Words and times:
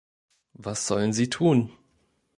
Was 0.53 0.87
sollen 0.87 1.13
sie 1.13 1.29
tun? 1.29 1.69